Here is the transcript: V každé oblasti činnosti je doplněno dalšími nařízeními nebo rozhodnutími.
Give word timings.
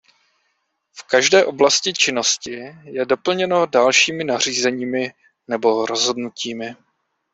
V 0.97 1.03
každé 1.03 1.45
oblasti 1.45 1.93
činnosti 1.93 2.75
je 2.83 3.05
doplněno 3.05 3.65
dalšími 3.65 4.23
nařízeními 4.23 5.13
nebo 5.47 5.85
rozhodnutími. 5.85 6.75